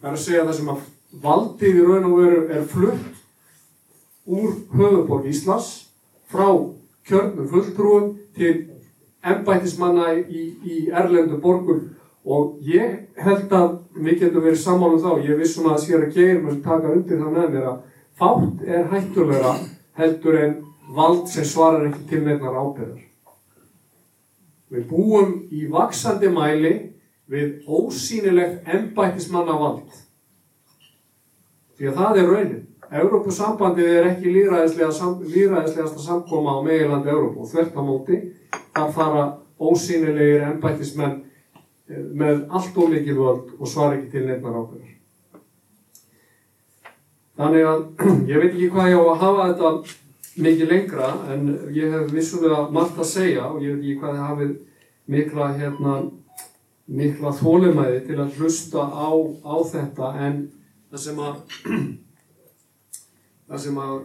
Það 0.00 0.10
er 0.10 0.16
að 0.16 0.24
segja 0.24 0.44
það 0.44 0.58
sem 0.58 0.72
að 0.74 0.86
valdið 1.22 1.78
í 1.80 1.84
raun 1.86 2.08
og 2.10 2.16
veru 2.20 2.40
er 2.52 2.66
flutt 2.68 3.06
úr 4.26 4.56
höfuborg 4.74 5.28
Íslands 5.30 5.70
frá 6.30 6.48
kjörnum 7.06 7.48
fulltrúum 7.48 8.16
til 8.36 8.66
ennbættismanna 9.26 10.12
í, 10.18 10.42
í 10.66 10.76
erlendu 10.90 11.38
borgum 11.42 11.95
og 12.26 12.58
ég 12.66 13.06
held 13.22 13.52
að 13.54 13.76
við 13.94 14.22
getum 14.24 14.42
verið 14.42 14.62
sammálu 14.64 14.98
um 14.98 15.02
þá, 15.04 15.26
ég 15.28 15.38
vissum 15.38 15.68
að 15.70 15.82
sér 15.84 16.06
að 16.06 16.16
geir 16.16 16.40
mér 16.42 16.56
taka 16.64 16.90
undir 16.90 17.20
það 17.20 17.36
með 17.36 17.52
mér 17.54 17.68
að 17.70 17.82
fátt 18.18 18.64
er 18.66 18.88
hættulega 18.90 19.52
heldur 20.00 20.38
en 20.40 20.56
vald 20.96 21.28
sem 21.30 21.46
svarar 21.46 21.86
ekki 21.86 22.06
til 22.10 22.22
nefnar 22.26 22.58
ábyrðar. 22.58 23.02
Við 24.74 24.88
búum 24.90 25.36
í 25.54 25.68
vaksandi 25.70 26.30
mæli 26.34 26.74
við 27.30 27.66
ósýnilegt 27.66 28.66
ennbættismanna 28.74 29.54
vald. 29.60 30.02
Því 31.76 31.90
að 31.90 32.00
það 32.00 32.20
er 32.20 32.32
raunin. 32.32 32.64
Európusambandið 32.86 33.92
er 33.92 34.08
ekki 34.12 34.32
líðræðislegasta 34.34 36.02
samkoma 36.02 36.54
á 36.54 36.58
meilandi 36.62 37.10
Európu 37.10 37.42
og 37.42 37.50
þvert 37.50 37.78
á 37.78 37.82
móti 37.82 38.18
þar 38.76 38.92
fara 38.94 39.24
ósýnilegir 39.58 40.44
ennbættismenn 40.52 41.16
með 41.86 42.46
allt 42.50 42.78
og 42.82 42.90
mikið 42.90 43.18
völd 43.20 43.50
og 43.60 43.70
svara 43.70 43.96
ekki 43.96 44.10
til 44.14 44.24
nefnar 44.26 44.58
ábyrðar. 44.58 44.92
Þannig 47.36 47.68
að 47.70 47.84
ég 48.32 48.42
veit 48.42 48.52
ekki 48.52 48.70
hvað 48.74 48.90
ég 48.90 48.98
á 48.98 49.04
að 49.04 49.22
hafa 49.22 49.48
þetta 49.50 49.70
mikið 50.46 50.72
lengra 50.72 51.10
en 51.32 51.44
ég 51.76 51.92
hef 51.94 52.10
vissulega 52.12 52.66
margt 52.74 52.98
að 53.00 53.10
segja 53.10 53.46
og 53.50 53.62
ég 53.64 53.76
veit 53.76 53.84
ekki 53.84 53.98
hvað 54.00 54.16
þið 54.16 54.24
hafið 54.30 54.56
mikla, 55.16 55.50
hérna, 55.60 55.94
mikla 56.86 57.32
þólumæði 57.38 58.02
til 58.08 58.18
að 58.24 58.40
hlusta 58.40 58.82
á, 58.82 59.10
á 59.46 59.56
þetta 59.70 60.10
en 60.26 60.42
það 60.90 61.02
sem 61.06 61.22
að 61.22 61.38
það 63.48 63.64
sem 63.66 63.80
að 63.86 63.96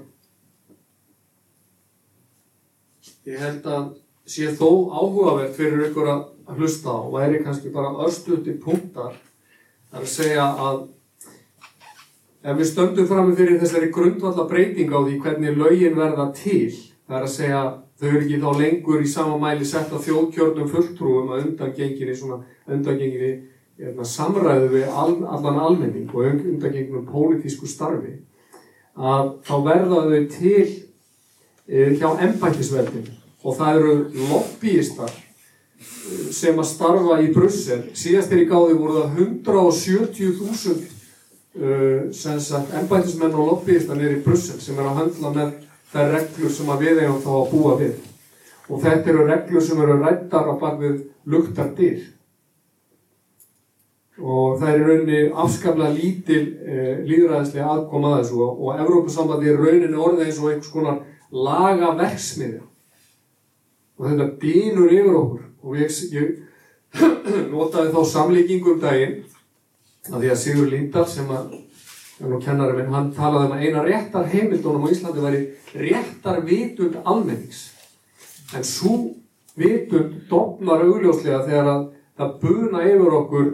ég 3.31 3.41
held 3.41 3.67
að 3.69 3.91
sé 4.27 4.51
þó 4.55 4.91
áhugavert 4.91 5.55
fyrir 5.57 5.89
ykkur 5.89 6.09
að 6.11 6.55
hlusta 6.57 6.93
og 6.93 7.13
væri 7.15 7.43
kannski 7.43 7.71
bara 7.73 7.93
örstuðti 8.05 8.57
punktar. 8.61 9.15
Þar 9.91 10.05
að 10.05 10.11
segja 10.11 10.47
að 10.65 10.81
ef 12.41 12.57
við 12.57 12.69
stöndum 12.71 13.07
fram 13.09 13.35
fyrir 13.37 13.59
þessari 13.61 13.91
grundvalla 13.93 14.47
breyting 14.49 14.89
á 14.89 14.99
því 14.99 15.19
hvernig 15.21 15.57
lögin 15.59 15.97
verða 15.97 16.31
til 16.33 16.71
það 16.71 17.17
er 17.17 17.27
að 17.27 17.33
segja 17.35 17.61
þau 18.01 18.07
eru 18.09 18.21
ekki 18.23 18.41
þá 18.41 18.51
lengur 18.57 19.03
í 19.03 19.11
sama 19.11 19.37
mæli 19.37 19.67
sett 19.67 19.93
að 19.93 20.05
þjóðkjörnum 20.07 20.71
fulltrúum 20.71 21.33
að 21.35 21.43
undangenginni 21.45 22.15
undangenginni 22.71 23.31
hérna, 23.77 24.05
samræðu 24.05 24.71
við 24.73 24.89
all, 24.89 25.17
allan 25.21 25.61
almenning 25.67 26.09
og 26.09 26.25
undangenginum 26.31 27.05
pólitísku 27.11 27.69
starfi 27.69 28.17
að 28.97 29.35
þá 29.45 29.55
verða 29.67 30.03
þau 30.09 30.23
til 30.33 30.67
e, 31.67 31.93
hjá 31.99 32.09
embættisveldinu 32.25 33.20
og 33.41 33.57
það 33.57 33.79
eru 33.79 33.93
lobbyistar 34.29 35.11
e, 35.11 35.19
sem 36.35 36.59
að 36.61 36.69
starfa 36.69 37.19
í 37.23 37.31
Brussel. 37.33 37.81
Síðast 37.97 38.31
er 38.33 38.43
í 38.43 38.49
gáði 38.49 38.77
voru 38.79 38.99
það 38.99 39.09
170.000 39.25 41.01
uh, 41.61 42.77
embættismenn 42.81 43.35
og 43.35 43.49
lobbyistar 43.51 43.99
nýri 43.99 44.19
í 44.19 44.23
Brussel 44.25 44.61
sem 44.61 44.77
er 44.79 44.87
að 44.91 44.97
handla 45.01 45.35
með 45.35 45.51
þær 45.91 46.15
reglur 46.15 46.55
sem 46.55 46.71
að 46.71 46.85
við 46.85 47.03
eigum 47.03 47.21
þá 47.25 47.31
að 47.35 47.51
búa 47.51 47.75
við. 47.81 47.95
Og 48.71 48.81
þetta 48.85 49.11
eru 49.11 49.27
reglur 49.27 49.63
sem 49.65 49.83
eru 49.83 49.99
rættar 49.99 50.47
á 50.47 50.53
bakvið 50.61 50.97
luktar 51.27 51.73
dyr 51.77 52.01
og 54.21 54.59
það 54.61 54.71
er 54.71 54.83
rauninni 54.85 55.21
afskaplega 55.43 55.95
lítil 55.95 56.41
eh, 56.61 56.99
líðræðislega 57.07 57.69
aðkoma 57.73 58.11
að 58.11 58.19
þessu 58.19 58.43
og 58.49 58.81
Evrópussambandi 58.83 59.49
er 59.49 59.61
rauninni 59.61 59.97
orðið 59.97 60.27
eins 60.27 60.41
og 60.41 60.51
einhvers 60.51 60.73
konar 60.73 60.99
laga 61.31 61.93
verksmiðja 61.97 62.61
og 63.97 64.07
þetta 64.07 64.27
dýnur 64.41 64.93
yfir 64.93 65.17
okkur. 65.17 65.43
Og 65.61 65.77
ég, 65.77 65.99
ég 66.15 66.31
notaði 67.53 67.93
þá 67.93 68.01
samlíkingu 68.11 68.75
um 68.75 68.81
daginn 68.81 69.19
að 70.09 70.23
því 70.23 70.31
að 70.33 70.39
Sigur 70.41 70.71
Lindahl 70.71 71.07
sem 71.09 71.29
að 71.29 71.57
minn, 72.21 72.93
hann 72.93 73.11
talaði 73.15 73.47
um 73.47 73.55
að 73.55 73.63
eina 73.65 73.83
réttar 73.85 74.27
heimildunum 74.29 74.85
á 74.85 74.93
Íslandi 74.93 75.23
væri 75.23 75.41
réttar 75.73 76.41
vitund 76.45 76.97
almennings. 77.05 77.71
En 78.55 78.65
svo 78.67 78.97
vitund 79.57 80.27
dopnar 80.29 80.83
augljóslega 80.85 81.43
þegar 81.47 81.69
að 81.71 81.83
það 82.17 82.35
buna 82.41 82.83
yfir 82.85 83.17
okkur 83.21 83.47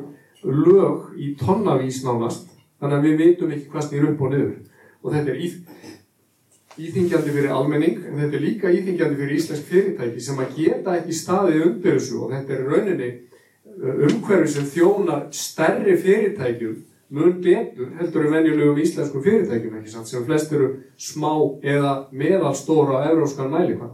lög 0.44 1.14
í 1.20 1.34
tonnavís 1.40 2.02
nánast. 2.06 2.48
Þannig 2.78 2.98
að 2.98 3.08
við 3.08 3.22
veitum 3.24 3.54
ekki 3.54 3.72
hvað 3.72 3.88
snýr 3.88 4.10
upp 4.12 4.22
og 4.22 4.34
niður. 4.34 4.58
Og 5.04 5.14
þetta 5.14 5.34
er 5.34 5.46
íþingjandi 6.78 7.34
fyrir 7.34 7.54
almenning 7.54 8.04
en 8.06 8.20
þetta 8.22 8.38
er 8.38 8.44
líka 8.44 8.74
íþingjandi 8.74 9.18
fyrir 9.22 9.40
íslensk 9.40 9.72
fyrirtæki 9.72 10.24
sem 10.24 10.42
að 10.44 10.60
geta 10.60 10.98
ekki 11.00 11.16
staðið 11.18 11.64
undir 11.70 11.98
þessu 11.98 12.20
og 12.22 12.36
þetta 12.36 12.56
er 12.56 12.68
rauninni 12.72 13.10
uh, 13.14 14.06
umhverfi 14.10 14.54
sem 14.54 14.70
þjónar 14.76 15.26
stærri 15.34 15.98
fyrirtækjum 16.04 16.78
mun 17.10 17.42
betur 17.42 17.92
heldur 18.00 18.28
en 18.28 18.34
venjulegum 18.36 18.82
íslenskum 18.84 19.24
fyrirtækjum 19.24 19.78
ekki 19.80 19.94
sant 19.94 20.10
sem 20.10 20.26
flest 20.28 20.54
eru 20.54 20.70
smá 21.00 21.32
eða 21.64 21.94
meðalstóra 22.12 23.02
á 23.02 23.10
euróskan 23.12 23.52
mælikvæm. 23.54 23.94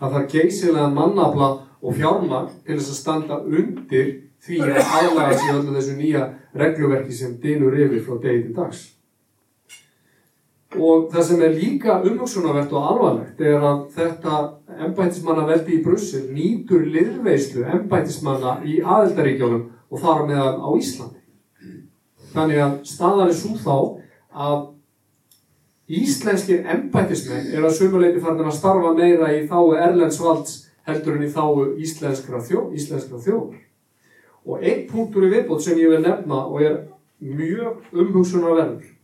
Það 0.00 0.16
þarf 0.16 0.32
geysilegan 0.34 0.96
mannabla 0.96 1.50
og 1.80 1.96
fjármagn 1.96 2.56
til 2.66 2.78
þess 2.78 2.92
að 2.94 2.98
standa 2.98 3.38
undir 3.44 4.10
því 4.44 4.62
að 4.66 4.80
aðlæga 4.80 5.36
sér 5.38 5.58
öllu 5.58 5.76
þessu 5.76 5.96
nýja 5.98 6.24
regluverki 6.56 7.14
sem 7.14 7.36
dynur 7.42 7.76
yfir 7.76 8.02
frá 8.06 8.18
degi 8.24 8.42
til 8.48 8.56
dags. 8.56 8.82
Og 10.78 11.08
það 11.10 11.24
sem 11.26 11.40
er 11.42 11.54
líka 11.58 11.96
umhugsunarvert 12.06 12.72
og 12.78 12.84
alvarlegt 12.92 13.40
er 13.42 13.64
að 13.66 13.78
þetta 13.96 14.36
ennbætismanna 14.86 15.46
veldi 15.48 15.78
í 15.80 15.82
Brussel 15.82 16.28
nýtur 16.30 16.84
liðveislu 16.86 17.64
ennbætismanna 17.66 18.60
í 18.62 18.76
aðeldaríkjónum 18.78 19.64
og 19.90 20.02
þar 20.02 20.28
meðan 20.28 20.60
á 20.62 20.70
Íslandi. 20.78 21.18
Þannig 22.30 22.62
að 22.62 22.76
staðan 22.86 23.32
er 23.32 23.34
svo 23.34 23.56
þá 23.58 23.74
að 24.46 24.60
íslenskir 25.90 26.62
ennbætismenn 26.70 27.50
er 27.50 27.66
að 27.66 27.74
sumuleiti 27.80 28.22
farin 28.22 28.46
að 28.46 28.54
starfa 28.60 28.94
meira 28.94 29.32
í 29.34 29.42
þáu 29.50 29.74
erlendsvalds 29.74 30.54
heldur 30.86 31.18
en 31.18 31.26
í 31.26 31.32
þáu 31.34 31.66
íslenskra 31.82 32.44
þjóðar. 32.46 33.58
Og 34.46 34.62
einn 34.62 34.86
punktur 34.86 35.26
í 35.26 35.34
viðbót 35.34 35.66
sem 35.66 35.82
ég 35.82 35.90
vil 35.90 36.04
nefna 36.06 36.44
og 36.46 36.62
er 36.62 36.78
mjög 37.18 37.82
umhugsunarverður 37.90 38.99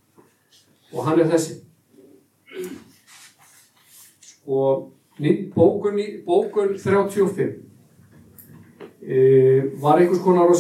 og 0.92 1.06
hann 1.06 1.20
er 1.20 1.30
þessi. 1.30 1.60
Og 4.46 4.92
bókun, 5.54 5.98
bókun 6.26 6.76
35 6.78 7.46
e, 9.02 9.16
var 9.80 9.98
einhvers 9.98 10.22
konar, 10.22 10.52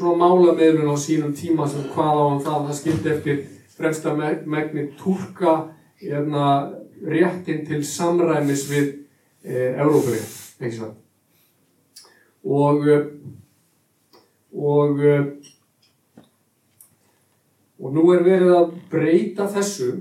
konar 0.00 0.18
málameðlun 0.18 0.90
á 0.90 0.96
sínum 0.98 1.34
tíma 1.36 1.68
sem 1.68 1.86
hvað 1.92 2.14
á 2.14 2.24
hann 2.28 2.44
það, 2.44 2.66
það 2.68 2.78
skildi 2.80 3.12
eftir 3.14 3.42
fremsta 3.78 4.14
megni 4.46 4.88
tólka 4.98 5.56
hérna, 6.00 6.46
réttin 7.06 7.64
til 7.66 7.84
samræmis 7.86 8.66
við 8.70 8.88
e, 9.44 9.74
svo. 10.74 10.94
Og 12.48 12.86
og, 14.54 15.02
og 17.78 17.94
nú 17.94 18.08
er 18.14 18.24
verið 18.26 18.54
að 18.56 18.72
breyta 18.90 19.46
þessu 19.52 19.92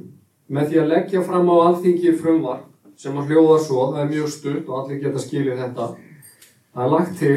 með 0.48 0.72
því 0.72 0.82
að 0.82 0.92
leggja 0.94 1.24
fram 1.28 1.50
á 1.52 1.56
alþingi 1.68 2.16
frumvar 2.18 2.64
sem 2.98 3.18
að 3.18 3.32
hljóða 3.32 3.58
svo, 3.62 3.82
það 3.94 4.02
er 4.02 4.12
mjög 4.14 4.30
stutt 4.34 4.70
og 4.70 4.78
allir 4.80 5.02
geta 5.04 5.22
skilið 5.22 5.60
þetta. 5.62 5.88
Það 6.74 6.86
er 6.86 6.94
lagt 6.94 7.20
til 7.20 7.36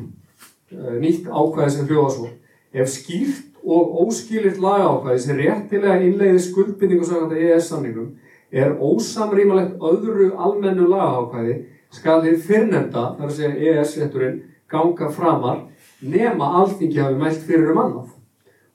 eh, 0.72 0.94
nýtt 1.02 1.28
ákvæði 1.28 1.74
sem 1.74 1.90
hljóða 1.90 2.12
svo. 2.14 2.30
Ef 2.72 2.92
skýrt 2.94 3.60
og 3.60 3.98
óskilirt 4.06 4.60
lagákvæði 4.62 5.24
sem 5.24 5.40
réttilega 5.42 5.98
innleiði 6.06 6.44
skuldbindingu 6.46 7.04
samkvæmt 7.04 7.36
EES-samningum 7.36 8.14
er 8.50 8.72
ósamrýmalegt 8.80 9.76
öðru 9.84 10.30
almennu 10.40 10.88
lagákvæði 10.90 11.58
skal 11.92 12.22
þér 12.24 12.38
fyrrnefnda, 12.46 13.04
þar 13.18 13.28
að 13.28 13.36
segja 13.36 13.74
EES-rétturinn, 13.74 14.40
ganga 14.70 15.10
framar 15.12 15.64
nema 16.00 16.48
alþingi 16.62 17.02
hafi 17.02 17.18
mælt 17.20 17.44
fyrir 17.44 17.74
um 17.74 17.82
annað. 17.84 18.08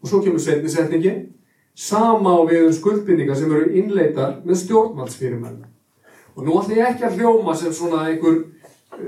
Og 0.06 0.10
svo 0.10 0.20
kemur 0.22 0.38
setni 0.38 0.70
setningi, 0.70 1.12
sama 1.74 2.36
á 2.38 2.46
við 2.46 2.68
um 2.68 2.74
skuldbindingar 2.78 3.38
sem 3.40 3.50
eru 3.50 3.72
innleitar 3.74 4.36
með 4.46 4.60
stjórnvaldsfyrirmennu. 4.60 5.66
Og 6.36 6.44
nú 6.46 6.60
ætlum 6.60 6.78
ég 6.78 6.92
ekki 6.92 7.08
að 7.08 7.16
hljóma 7.18 7.56
sem 7.58 7.74
svona 7.74 8.04
einhver 8.12 8.44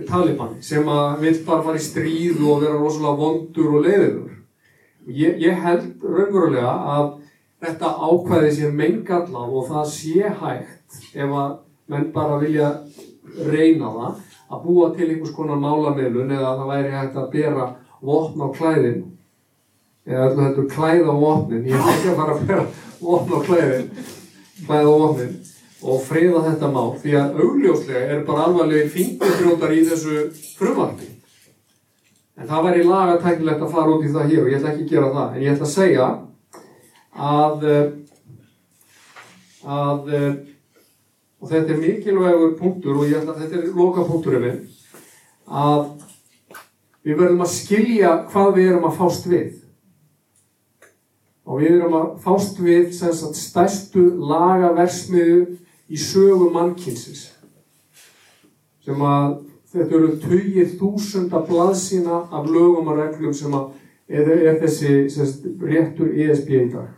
talibanni 0.08 0.64
sem 0.66 0.88
að 0.90 1.20
vil 1.22 1.36
bara 1.46 1.66
fara 1.68 1.78
í 1.78 1.84
stríð 1.86 2.42
og 2.42 2.64
vera 2.64 2.80
rosalega 2.80 3.20
vondur 3.20 3.76
og 3.78 3.86
leiðiður. 3.86 4.32
Ég, 5.06 5.38
ég 5.38 5.62
held 5.68 6.02
raunverulega 6.02 6.72
að 6.96 7.12
þetta 7.62 7.92
ákvæði 8.10 8.50
sé 8.56 8.72
mengallaf 8.80 9.54
og 9.60 9.70
það 9.70 9.92
sé 9.94 10.32
hægt 10.42 11.14
ef 11.14 11.36
að 11.44 11.54
menn 11.94 12.10
bara 12.16 12.40
vilja 12.42 12.72
reyna 13.52 13.94
það 14.00 14.26
að 14.50 14.66
búa 14.66 14.90
til 14.98 15.12
einhvers 15.12 15.38
konar 15.38 15.62
málamilun 15.62 16.34
eða 16.34 16.56
að 16.56 16.64
það 16.64 16.74
væri 16.74 16.98
hægt 16.98 17.22
að 17.22 17.32
bera 17.38 17.70
vopn 18.02 18.44
á 18.44 18.48
klæðin 18.58 19.06
eða 20.08 20.30
öllu 20.30 20.46
heldur 20.46 20.70
klæða 20.72 21.12
á 21.12 21.16
vopnin. 21.22 21.68
Ég 21.68 21.76
er 21.76 21.92
ekki 21.94 22.14
að 22.14 22.22
fara 22.22 22.38
að 22.38 22.48
bera 22.48 22.66
vopn 23.02 23.36
á 23.36 23.40
klæðin 23.50 23.92
klæða 24.64 24.88
á 24.88 24.96
vopnin 25.04 25.36
og 25.88 26.02
friða 26.08 26.42
þetta 26.48 26.72
mál 26.74 26.96
því 27.02 27.14
að 27.20 27.44
augljóslega 27.44 28.08
er 28.16 28.24
bara 28.26 28.48
alvarlega 28.48 28.90
fingurbrjótar 28.96 29.76
í 29.76 29.84
þessu 29.86 30.24
frumarfi 30.58 31.12
en 32.38 32.50
það 32.50 32.66
væri 32.68 32.88
lagatæknilegt 32.88 33.64
að 33.66 33.74
fara 33.74 33.94
út 33.94 34.06
í 34.06 34.12
það 34.14 34.32
hér 34.32 34.44
og 34.44 34.50
ég 34.52 34.58
ætla 34.58 34.72
ekki 34.74 34.86
að 34.86 34.92
gera 34.92 35.14
það. 35.14 35.30
En 35.36 35.44
ég 35.44 35.54
ætla 35.54 35.68
að 35.68 35.76
segja 35.76 36.08
að 37.18 37.66
að 39.68 40.12
og 41.38 41.50
þetta 41.52 41.74
er 41.74 41.82
mikilvægur 41.82 42.58
punktur 42.58 42.98
og 43.02 43.10
ég 43.10 43.20
ætla 43.20 43.36
að 43.36 43.42
þetta 43.44 43.62
er 43.62 43.78
loka 43.78 44.06
punkturinn 44.08 44.62
að 45.48 45.84
við 47.08 47.20
verðum 47.22 47.46
að 47.46 47.54
skilja 47.54 48.14
hvað 48.32 48.54
við 48.58 48.70
erum 48.72 48.88
að 48.90 48.98
fást 49.02 49.28
við 49.32 49.57
og 51.48 51.62
við 51.62 51.78
erum 51.78 51.96
að 51.96 52.08
fást 52.26 52.60
við 52.60 52.92
sagt, 52.96 53.40
stærstu 53.40 54.04
lagaversmiðu 54.20 55.42
í 55.88 56.00
sögu 56.02 56.52
mannkynsins 56.52 57.30
sem 58.84 59.02
að 59.04 59.40
þetta 59.72 59.98
eru 60.00 60.14
tugir 60.22 60.70
þúsunda 60.80 61.42
blaðsína 61.48 62.22
af 62.32 62.48
lögum 62.52 62.92
og 62.92 63.00
reglum 63.00 63.36
sem 63.36 63.56
að 63.56 63.72
er, 64.08 64.32
er 64.52 64.62
þessi 64.62 65.08
sagt, 65.12 65.48
réttur 65.64 66.12
ESB 66.12 66.54
í 66.60 66.70
dag 66.76 66.94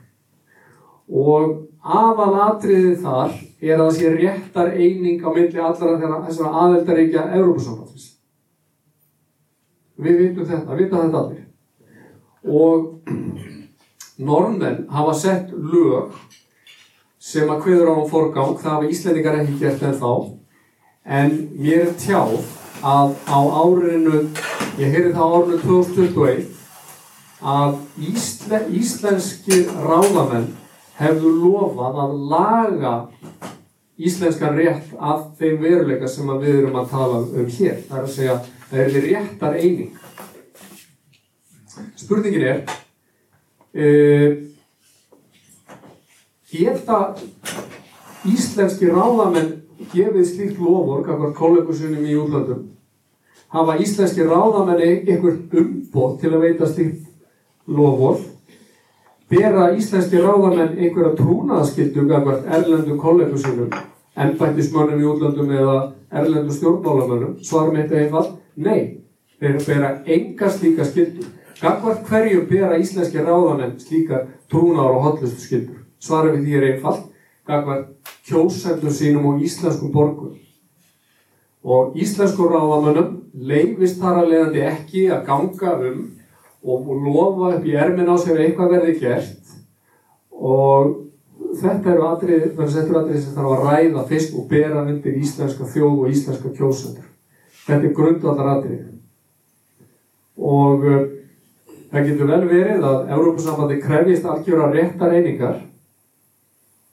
og 1.09 1.57
aðalatriðið 1.79 2.97
þar 3.03 3.35
er 3.59 3.75
að 3.75 3.85
það 3.85 3.93
sé 3.97 4.13
réttar 4.15 4.73
eining 4.75 5.21
á 5.23 5.29
milli 5.33 5.61
allra 5.61 5.95
þessara 6.27 6.51
aðeldaríkja 6.63 7.25
Európa-sambandsins. 7.37 8.09
Við 9.99 10.19
vitum 10.23 10.47
þetta, 10.47 10.75
við 10.75 10.83
vitum 10.83 11.01
þetta 11.05 11.21
allir. 11.23 11.45
Og 12.43 13.57
normenn 14.19 14.85
hafa 14.91 15.15
sett 15.15 15.51
lög 15.51 16.13
sem 17.19 17.49
að 17.51 17.65
hviður 17.65 17.91
á 17.91 17.95
um 17.99 18.07
forgang, 18.09 18.55
það 18.59 18.75
hafa 18.75 18.91
Íslandingar 18.93 19.41
ekki 19.41 19.57
gert 19.59 19.83
en 19.83 19.97
þá, 19.99 20.13
en 21.19 21.35
mér 21.59 21.83
er 21.87 21.97
tjáð 21.99 22.37
að 22.79 23.15
á 23.27 23.39
árinu, 23.63 24.21
ég 24.79 24.93
heyri 24.93 25.11
það 25.15 25.23
á 25.23 25.35
árinu 25.35 25.59
2021, 25.65 26.47
að 27.39 27.77
Ísle, 28.09 28.61
íslenskir 28.75 29.67
ráðamenn 29.83 30.49
hefðu 30.99 31.31
lofað 31.39 31.99
að 32.03 32.15
laga 32.31 32.93
íslenskan 33.99 34.55
rétt 34.55 34.91
af 34.99 35.25
þeim 35.39 35.59
veruleika 35.63 36.07
sem 36.07 36.27
við 36.39 36.61
erum 36.61 36.77
að 36.79 36.91
tala 36.93 37.21
um 37.23 37.47
hér. 37.51 37.81
Það 37.87 37.97
er 37.97 38.05
að 38.05 38.13
segja 38.15 38.35
að 38.35 38.49
það 38.69 38.83
er 38.83 39.07
réttar 39.07 39.57
eining. 39.59 39.97
Spurningin 41.99 42.45
er, 42.47 42.61
geta 46.49 47.15
íslenski 48.25 48.89
ráðamenn 48.89 49.61
gefið 49.93 50.25
slíkt 50.25 50.57
lofur, 50.61 51.03
kakvar 51.05 51.33
kollegusunum 51.37 52.05
í 52.05 52.17
útlandum, 52.19 52.65
hafa 53.53 53.77
íslenski 53.81 54.25
ráðamenn 54.25 54.81
einhver 54.81 55.37
umboð 55.61 56.19
til 56.21 56.33
að 56.33 56.43
veita 56.45 56.69
slíkt 56.69 57.05
lofur, 57.69 58.19
bera 59.29 59.69
íslenski 59.77 60.21
ráðamenn 60.23 60.77
einhverja 60.77 61.15
trúnaðaskildu 61.21 62.07
gafart 62.09 62.49
erlendu 62.49 62.97
kollegusunum, 62.97 63.69
ennbættismönnum 64.19 65.01
í 65.01 65.09
útlandum 65.13 65.51
eða 65.53 65.79
erlendu 66.09 66.53
stjórnmálamönnum, 66.57 67.37
svarum 67.45 67.77
eitthvað 67.77 68.01
einfalt, 68.03 68.31
nei, 68.57 68.81
þeir 69.39 69.61
bera 69.67 69.91
enga 70.05 70.49
slíka 70.51 70.85
skildu. 70.85 71.29
Gafart 71.59 72.05
hverju 72.07 72.45
bera 72.47 72.77
íslenski 72.79 73.19
ráðamenn 73.19 73.75
slíka 73.81 74.23
trúnaðar 74.51 74.95
og 74.95 75.05
hotlustu 75.07 75.43
skildur? 75.43 75.81
Svarum 75.99 76.37
við 76.37 76.45
því 76.45 76.55
er 76.55 76.67
einfalt, 76.69 77.09
gafart 77.47 78.13
kjósendur 78.27 78.93
sínum 78.95 79.27
og 79.33 79.43
íslenskum 79.43 79.91
borgum. 79.91 80.37
Og 81.67 81.97
íslensku 81.99 82.47
ráðamönnum 82.47 83.17
leifist 83.33 83.99
þar 83.99 84.21
að 84.21 84.31
leiðandi 84.31 84.63
ekki 84.69 85.03
að 85.11 85.25
ganga 85.27 85.75
um 85.89 85.99
og 86.63 86.87
lofa 87.03 87.53
upp 87.57 87.67
í 87.67 87.75
ermin 87.75 88.11
á 88.11 88.15
sér 88.19 88.39
eitthvað 88.43 88.73
verði 88.75 88.95
gert 88.99 89.53
og 90.31 90.95
þetta 91.59 91.91
eru 91.93 92.07
atrið, 92.07 92.43
atrið 92.55 93.21
sem 93.23 93.35
þarf 93.35 93.53
að 93.55 93.63
ræða 93.67 94.07
fyrst 94.07 94.35
og 94.35 94.47
bera 94.51 94.83
undir 94.85 95.19
íslenska 95.19 95.67
þjóð 95.67 96.03
og 96.05 96.11
íslenska 96.13 96.51
kjósendur. 96.55 97.07
Þetta 97.65 97.87
er 97.87 97.95
grundvallar 97.95 98.51
atrið. 98.57 98.83
Og 100.39 100.85
það 101.89 102.09
getur 102.09 102.29
vel 102.29 102.43
verið 102.49 102.85
að 102.85 103.13
Európa-sambandi 103.15 103.79
krefjist 103.81 104.27
algjöra 104.29 104.69
réttar 104.73 105.15
einingar 105.15 105.57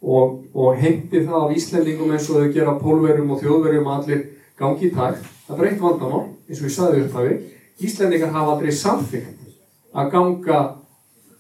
og, 0.01 0.39
og 0.55 0.79
heimti 0.81 1.25
það 1.25 1.43
af 1.43 1.57
Íslandingum 1.57 2.15
eins 2.15 2.29
og 2.31 2.41
þau 2.41 2.55
gera 2.55 2.79
pólverjum 2.81 3.35
og 3.35 3.43
þjóðverjum 3.43 3.91
allir 3.93 4.25
gangi 4.57 4.89
í 4.89 4.95
takt. 4.95 5.27
Það 5.47 5.67
eitt 5.69 5.83
vandamál, 5.83 6.23
eins 6.49 6.63
og 6.63 6.69
ég 6.69 6.75
saði 6.75 7.03
upp 7.05 7.19
af 7.19 7.27
því. 7.27 7.37
Íslandingar 7.87 8.33
hafa 8.33 8.55
aldrei 8.55 8.73
samþygt 8.73 9.45
að 9.97 10.11
ganga 10.15 10.63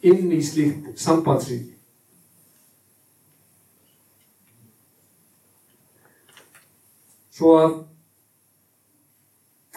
inn 0.04 0.32
í 0.32 0.42
slíkt 0.44 0.92
sambandsrík. 1.00 1.72
Svo 7.36 7.56
að 7.60 7.72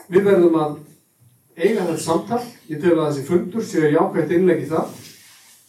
við 0.10 0.28
verðum 0.30 0.56
að 0.60 0.78
eiga 1.60 1.86
þetta 1.86 2.02
samtal, 2.04 2.42
ég 2.70 2.82
tel 2.82 2.96
að 2.96 3.08
þessi 3.10 3.26
fundur 3.28 3.66
séu 3.66 3.92
jákvægt 3.94 4.36
innleg 4.36 4.64
í 4.64 4.70
það, 4.70 4.92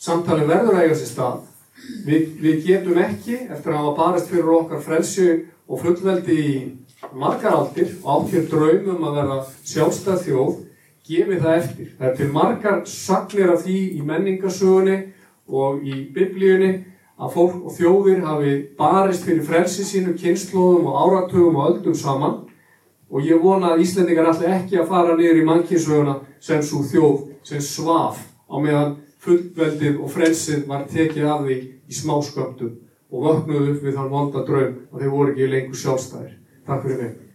samtali 0.00 0.46
verður 0.48 0.76
að 0.76 0.85
eiga 0.85 0.98
sér 0.98 1.11
stað. 1.11 1.38
Við, 2.07 2.26
við 2.40 2.66
getum 2.66 3.00
ekki, 3.03 3.38
eftir 3.50 3.72
að 3.72 3.81
hafa 3.81 3.94
barist 3.98 4.31
fyrir 4.31 4.53
okkar 4.55 4.83
frelsi 4.85 5.29
og 5.66 5.81
fullveldi 5.83 6.37
í 6.40 6.53
margar 7.16 7.57
aldir 7.57 7.94
og 8.03 8.11
átt 8.14 8.35
hér 8.35 8.46
draumum 8.50 9.07
að 9.09 9.16
vera 9.20 9.38
sjálfstæð 9.72 10.26
þjóð, 10.26 10.53
gefið 11.11 11.42
það 11.46 11.57
eftir. 11.62 11.88
Það 11.98 12.09
er 12.11 12.18
til 12.18 12.29
margar 12.35 12.81
saklir 12.87 13.55
af 13.55 13.64
því 13.64 13.79
í 13.96 14.05
menningasögunni 14.07 14.98
og 15.50 15.81
í 15.83 16.05
biblíunni 16.14 16.72
að 17.20 17.35
fólk 17.35 17.64
og 17.66 17.74
þjóðir 17.76 18.22
hafi 18.24 18.53
barist 18.79 19.26
fyrir 19.26 19.44
frelsi 19.44 19.85
sínu, 19.85 20.14
kynnslóðum 20.20 20.87
og 20.92 21.00
áratugum 21.05 21.59
og 21.61 21.72
öldum 21.72 21.96
saman 21.98 22.38
og 23.11 23.27
ég 23.27 23.42
vona 23.42 23.75
að 23.75 23.85
Íslendingar 23.85 24.31
ætla 24.33 24.53
ekki 24.57 24.79
að 24.81 24.90
fara 24.90 25.16
niður 25.18 25.40
í 25.40 25.46
mannkynsöguna 25.49 26.18
sem 26.40 26.62
svo 26.62 26.83
þjóð 26.87 27.16
sem 27.46 27.62
svaf 27.64 28.20
á 28.46 28.57
meðan 28.62 28.96
fullveldið 29.20 29.99
og 30.01 30.12
frelsið 30.14 30.68
var 30.70 30.87
tekið 30.90 31.27
af 31.29 31.42
því 31.46 31.59
í 31.90 31.99
smásköptum 31.99 32.77
og 33.11 33.27
vöknuðu 33.27 33.75
upp 33.75 33.83
við 33.85 33.99
þann 33.99 34.12
vonda 34.14 34.44
draum 34.46 34.79
og 34.90 35.03
þeir 35.03 35.12
voru 35.16 35.35
ekki 35.35 35.51
lengur 35.51 35.83
sjálfstæðir. 35.83 36.38
Takk 36.66 36.87
fyrir 36.87 37.03
mig. 37.03 37.29